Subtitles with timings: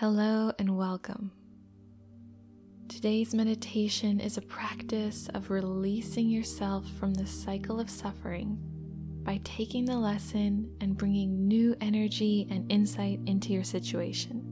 [0.00, 1.30] Hello and welcome.
[2.88, 8.56] Today's meditation is a practice of releasing yourself from the cycle of suffering
[9.24, 14.42] by taking the lesson and bringing new energy and insight into your situation.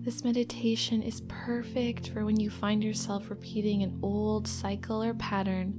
[0.00, 5.74] This meditation is perfect for when you find yourself repeating an old cycle or pattern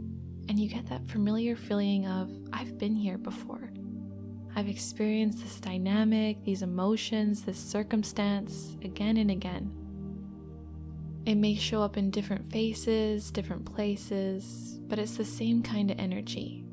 [0.47, 3.71] and you get that familiar feeling of, I've been here before.
[4.55, 9.71] I've experienced this dynamic, these emotions, this circumstance again and again.
[11.25, 15.99] It may show up in different faces, different places, but it's the same kind of
[15.99, 16.65] energy.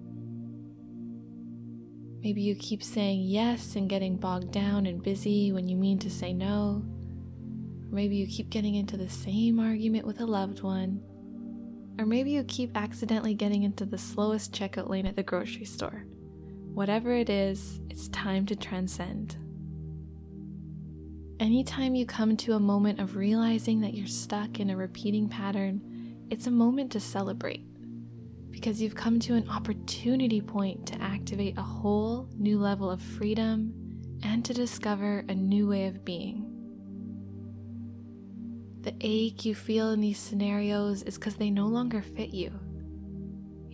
[2.23, 6.11] Maybe you keep saying yes and getting bogged down and busy when you mean to
[6.11, 6.83] say no.
[7.89, 11.01] Or maybe you keep getting into the same argument with a loved one.
[11.99, 16.07] Or maybe you keep accidentally getting into the slowest checkout lane at the grocery store.
[16.77, 19.35] Whatever it is, it's time to transcend.
[21.41, 25.81] Anytime you come to a moment of realizing that you're stuck in a repeating pattern,
[26.29, 27.65] it's a moment to celebrate
[28.51, 33.73] because you've come to an opportunity point to activate a whole new level of freedom
[34.23, 36.45] and to discover a new way of being.
[38.83, 42.53] The ache you feel in these scenarios is because they no longer fit you.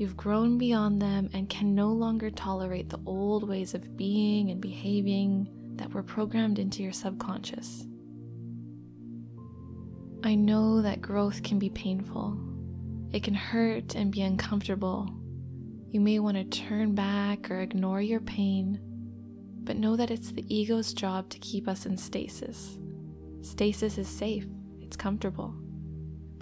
[0.03, 4.61] You've grown beyond them and can no longer tolerate the old ways of being and
[4.61, 7.87] behaving that were programmed into your subconscious.
[10.25, 12.37] I know that growth can be painful.
[13.13, 15.09] It can hurt and be uncomfortable.
[15.93, 18.81] You may want to turn back or ignore your pain,
[19.63, 22.77] but know that it's the ego's job to keep us in stasis.
[23.43, 24.47] Stasis is safe,
[24.81, 25.55] it's comfortable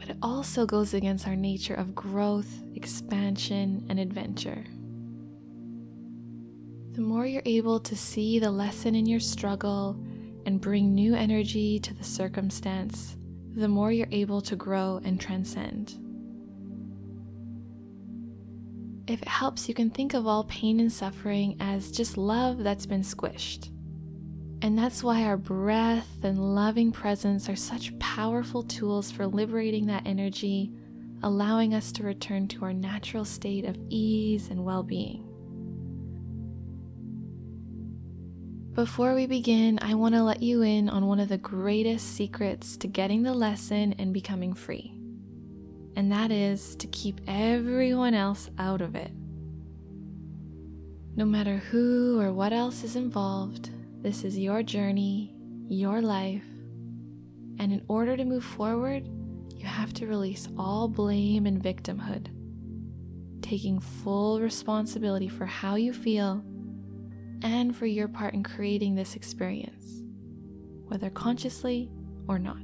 [0.00, 4.64] but it also goes against our nature of growth, expansion, and adventure.
[6.92, 10.02] The more you're able to see the lesson in your struggle
[10.46, 13.18] and bring new energy to the circumstance,
[13.54, 15.94] the more you're able to grow and transcend.
[19.06, 22.86] If it helps, you can think of all pain and suffering as just love that's
[22.86, 23.70] been squished.
[24.62, 30.06] And that's why our breath and loving presence are such powerful tools for liberating that
[30.06, 30.70] energy,
[31.22, 35.26] allowing us to return to our natural state of ease and well being.
[38.74, 42.76] Before we begin, I want to let you in on one of the greatest secrets
[42.78, 44.94] to getting the lesson and becoming free.
[45.96, 49.10] And that is to keep everyone else out of it.
[51.16, 53.70] No matter who or what else is involved,
[54.02, 55.34] this is your journey,
[55.68, 56.44] your life,
[57.58, 59.06] and in order to move forward,
[59.54, 62.28] you have to release all blame and victimhood,
[63.42, 66.42] taking full responsibility for how you feel
[67.42, 70.02] and for your part in creating this experience,
[70.86, 71.90] whether consciously
[72.26, 72.56] or not.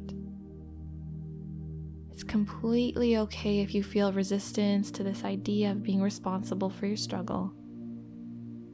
[2.11, 6.97] It's completely okay if you feel resistance to this idea of being responsible for your
[6.97, 7.53] struggle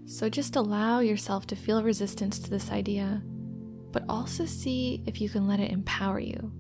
[0.06, 3.22] so just allow yourself to feel resistance to this idea,
[3.92, 6.52] but also see if you can let it empower you.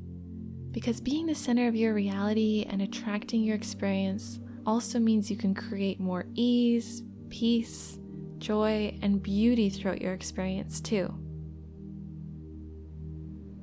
[0.70, 5.54] Because being the center of your reality and attracting your experience also means you can
[5.54, 7.98] create more ease, peace,
[8.38, 11.12] joy, and beauty throughout your experience too.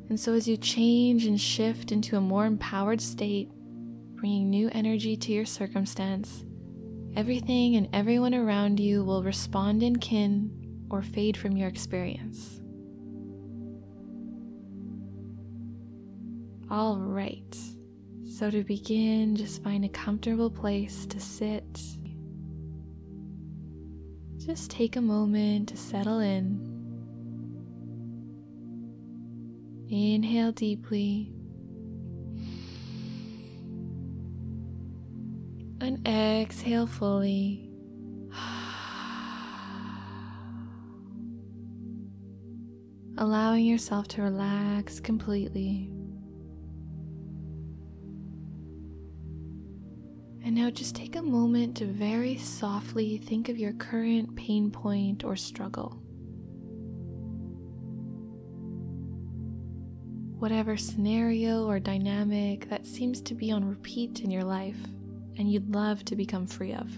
[0.09, 3.51] And so, as you change and shift into a more empowered state,
[4.15, 6.43] bringing new energy to your circumstance,
[7.19, 10.49] everything and everyone around you will respond in kin
[10.89, 12.61] or fade from your experience.
[16.71, 17.57] All right,
[18.23, 21.81] so to begin, just find a comfortable place to sit.
[24.37, 26.57] Just take a moment to settle in.
[29.89, 31.33] Inhale deeply.
[35.89, 37.67] And exhale fully.
[43.17, 45.89] Allowing yourself to relax completely.
[50.43, 55.23] And now just take a moment to very softly think of your current pain point
[55.23, 56.03] or struggle.
[60.37, 64.77] Whatever scenario or dynamic that seems to be on repeat in your life
[65.39, 66.91] and you'd love to become free of.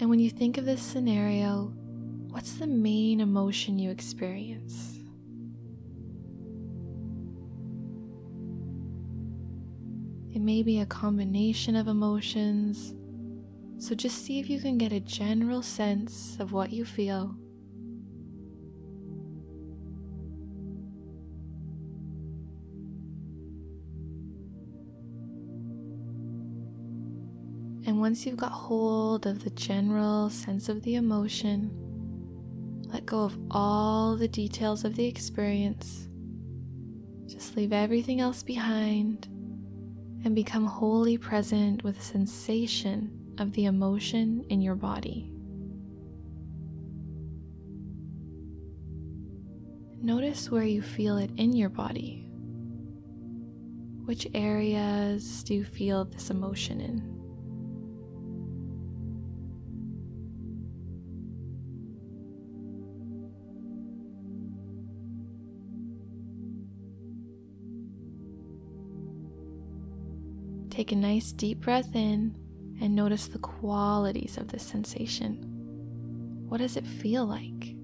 [0.00, 1.72] And when you think of this scenario,
[2.30, 5.00] what's the main emotion you experience?
[10.34, 12.94] It may be a combination of emotions,
[13.82, 17.34] So just see if you can get a general sense of what you feel.
[28.02, 31.70] Once you've got hold of the general sense of the emotion,
[32.92, 36.08] let go of all the details of the experience.
[37.26, 39.28] Just leave everything else behind
[40.24, 43.08] and become wholly present with the sensation
[43.38, 45.30] of the emotion in your body.
[50.02, 52.26] Notice where you feel it in your body.
[54.06, 57.21] Which areas do you feel this emotion in?
[70.82, 72.34] Take a nice deep breath in
[72.80, 75.36] and notice the qualities of this sensation.
[76.48, 77.76] What does it feel like?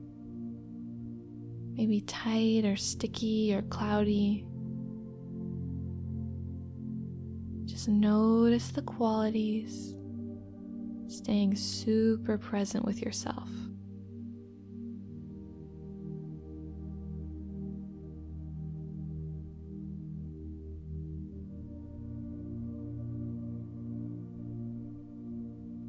[1.76, 4.44] Maybe tight or sticky or cloudy.
[7.66, 9.94] Just notice the qualities,
[11.06, 13.48] staying super present with yourself.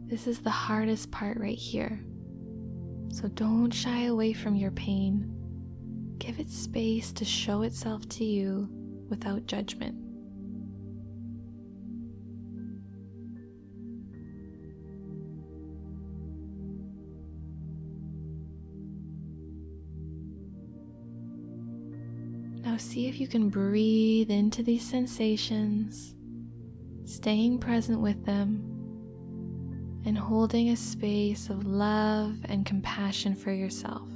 [0.09, 2.03] This is the hardest part right here.
[3.09, 5.31] So don't shy away from your pain.
[6.17, 8.67] Give it space to show itself to you
[9.07, 9.95] without judgment.
[22.63, 26.15] Now, see if you can breathe into these sensations,
[27.05, 28.68] staying present with them
[30.05, 34.09] and holding a space of love and compassion for yourself.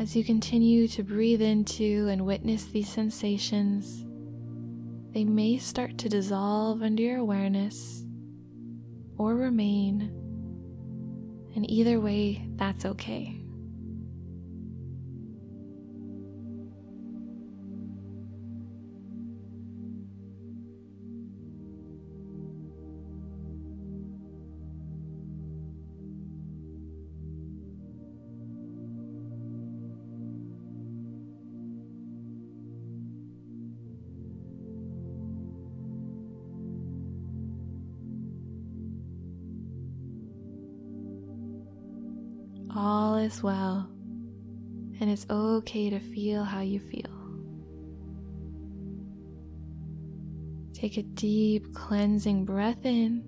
[0.00, 4.04] As you continue to breathe into and witness these sensations,
[5.12, 8.04] they may start to dissolve under your awareness
[9.16, 10.12] or remain,
[11.56, 13.37] and either way, that's okay.
[42.80, 43.88] All is well,
[45.00, 47.10] and it's okay to feel how you feel.
[50.74, 53.24] Take a deep cleansing breath in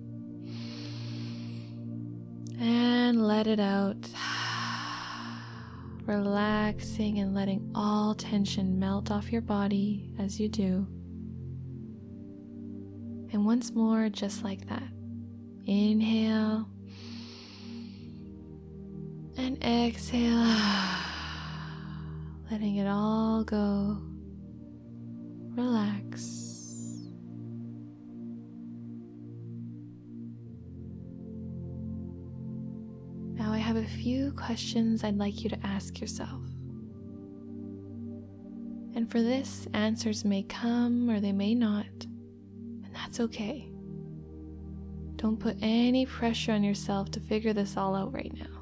[2.61, 3.97] and let it out.
[6.05, 10.87] Relaxing and letting all tension melt off your body as you do.
[13.33, 14.87] And once more, just like that.
[15.65, 16.69] Inhale
[19.41, 20.37] and exhale,
[22.51, 23.97] letting it all go.
[25.55, 26.19] Relax.
[33.33, 36.43] Now, I have a few questions I'd like you to ask yourself.
[38.93, 43.71] And for this, answers may come or they may not, and that's okay.
[45.15, 48.60] Don't put any pressure on yourself to figure this all out right now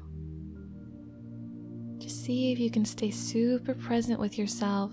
[2.20, 4.92] see if you can stay super present with yourself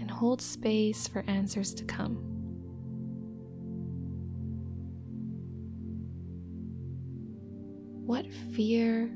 [0.00, 2.16] and hold space for answers to come.
[8.04, 9.10] What fear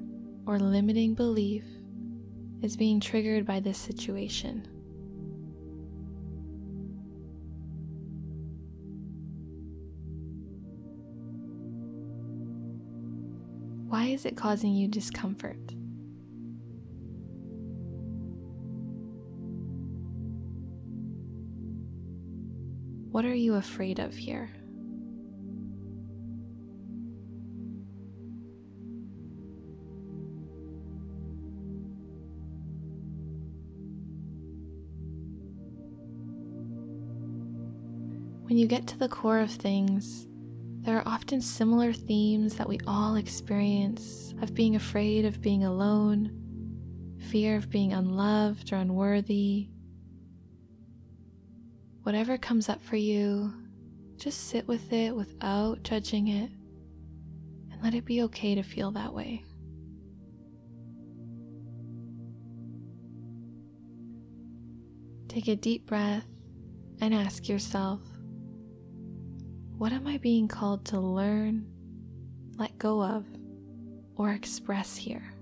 [0.46, 1.64] or limiting belief
[2.62, 4.66] is being triggered by this situation?
[13.88, 15.77] Why is it causing you discomfort?
[23.18, 24.48] What are you afraid of here?
[38.44, 40.28] When you get to the core of things,
[40.82, 46.30] there are often similar themes that we all experience of being afraid of being alone,
[47.32, 49.70] fear of being unloved or unworthy,
[52.08, 53.52] whatever comes up for you,
[54.16, 56.50] just sit with it without judging it
[57.70, 59.44] and let it be okay to feel that way.
[65.28, 66.24] Take a deep breath
[67.02, 68.00] and ask yourself
[69.76, 71.66] what am I being called to learn,
[72.56, 73.26] let go of,
[74.16, 75.34] or express here?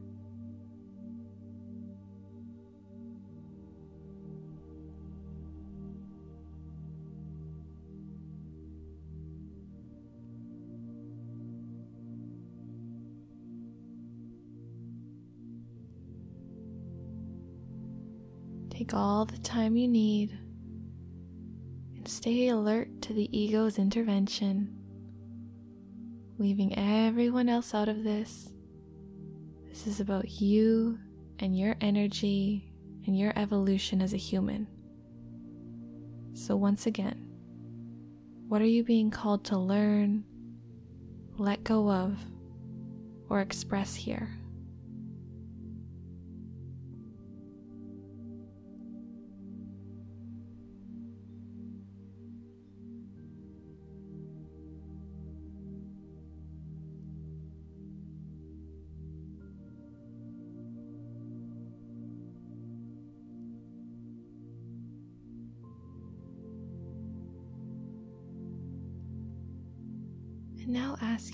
[18.76, 20.38] Take all the time you need
[21.96, 24.76] and stay alert to the ego's intervention,
[26.36, 28.52] leaving everyone else out of this.
[29.66, 30.98] This is about you
[31.38, 32.70] and your energy
[33.06, 34.66] and your evolution as a human.
[36.34, 37.30] So, once again,
[38.46, 40.22] what are you being called to learn,
[41.38, 42.18] let go of,
[43.30, 44.28] or express here?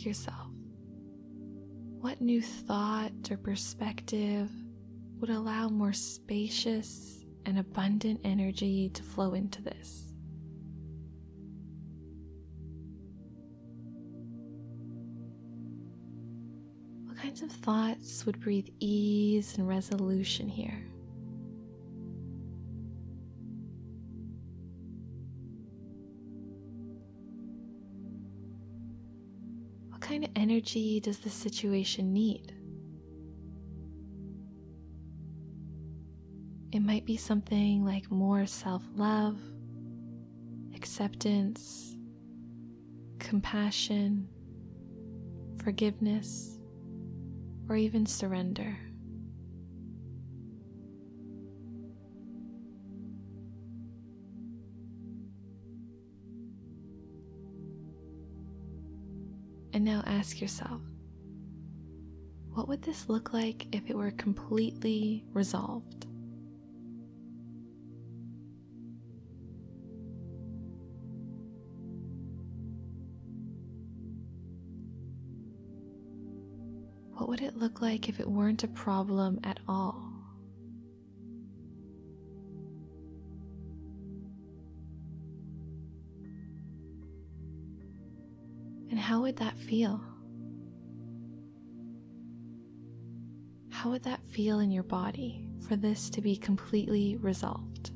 [0.05, 0.53] Yourself
[2.03, 4.51] what new thought or perspective
[5.21, 10.13] would allow more spacious and abundant energy to flow into this?
[17.05, 20.92] What kinds of thoughts would breathe ease and resolution here?
[30.43, 32.53] Energy does the situation need?
[36.73, 39.39] It might be something like more self love,
[40.75, 41.97] acceptance,
[43.21, 44.27] compassion,
[45.63, 46.59] forgiveness,
[47.69, 48.77] or even surrender.
[59.73, 60.81] And now ask yourself
[62.51, 66.07] what would this look like if it were completely resolved?
[77.15, 80.12] What would it look like if it weren't a problem at all?
[88.93, 90.03] And how would that feel?
[93.71, 97.91] How would that feel in your body for this to be completely resolved?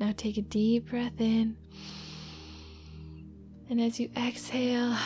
[0.00, 1.56] Now take a deep breath in.
[3.70, 4.96] And as you exhale,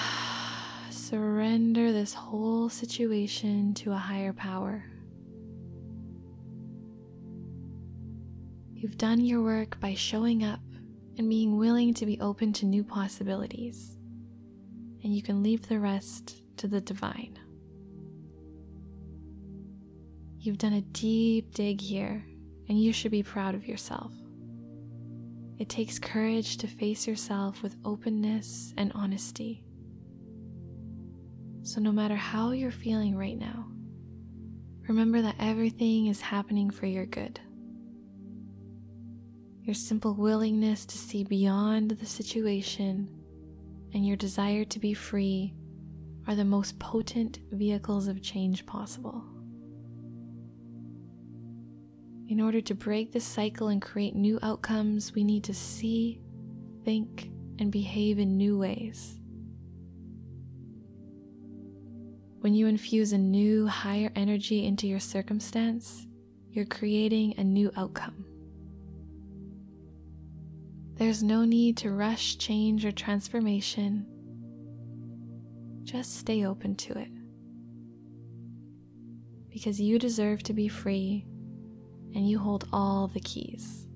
[1.08, 4.84] surrender this whole situation to a higher power.
[8.74, 10.60] You've done your work by showing up
[11.16, 13.96] and being willing to be open to new possibilities,
[15.02, 17.38] and you can leave the rest to the divine.
[20.38, 22.22] You've done a deep dig here,
[22.68, 24.12] and you should be proud of yourself.
[25.58, 29.64] It takes courage to face yourself with openness and honesty.
[31.62, 33.66] So, no matter how you're feeling right now,
[34.88, 37.40] remember that everything is happening for your good.
[39.62, 43.08] Your simple willingness to see beyond the situation
[43.92, 45.54] and your desire to be free
[46.26, 49.24] are the most potent vehicles of change possible.
[52.28, 56.20] In order to break this cycle and create new outcomes, we need to see,
[56.84, 59.18] think, and behave in new ways.
[62.40, 66.06] When you infuse a new, higher energy into your circumstance,
[66.50, 68.24] you're creating a new outcome.
[70.94, 74.06] There's no need to rush change or transformation.
[75.82, 77.10] Just stay open to it.
[79.48, 81.24] Because you deserve to be free
[82.14, 83.86] and you hold all the keys.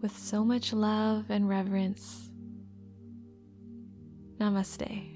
[0.00, 2.25] With so much love and reverence,
[4.38, 5.15] Namaste.